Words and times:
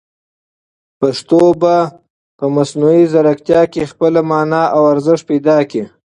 پښتو 0.99 1.41
به 1.61 1.75
په 2.37 2.45
مصنوعي 2.55 3.03
ځیرکتیا 3.11 3.61
کې 3.73 3.89
خپله 3.91 4.19
مانا 4.29 4.63
او 4.75 4.81
ارزښت 4.93 5.23
پیدا 5.31 5.57
کړي. 5.69 5.83